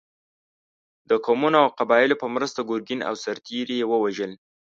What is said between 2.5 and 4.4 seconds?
ګرګین او سرتېري یې ووژل.